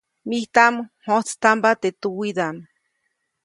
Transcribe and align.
Mijtaʼm 0.29 0.75
mjojtstampa 1.03 1.69
teʼ 1.81 1.95
tuwiʼdaʼm. 2.01 2.57